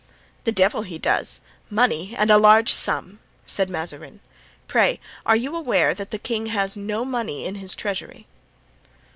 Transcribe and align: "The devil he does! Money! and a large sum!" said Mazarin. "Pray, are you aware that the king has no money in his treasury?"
"The 0.45 0.51
devil 0.51 0.81
he 0.81 0.97
does! 0.97 1.41
Money! 1.69 2.15
and 2.17 2.31
a 2.31 2.39
large 2.39 2.73
sum!" 2.73 3.19
said 3.45 3.69
Mazarin. 3.69 4.19
"Pray, 4.67 4.99
are 5.27 5.35
you 5.35 5.55
aware 5.55 5.93
that 5.93 6.09
the 6.09 6.17
king 6.17 6.47
has 6.47 6.75
no 6.75 7.05
money 7.05 7.45
in 7.45 7.53
his 7.53 7.75
treasury?" 7.75 8.25